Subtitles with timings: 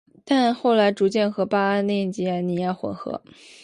[0.25, 3.21] 但后来逐渐跟巴布亚新几内亚融合。